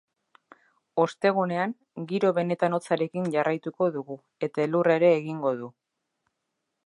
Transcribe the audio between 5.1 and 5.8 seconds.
egingo du.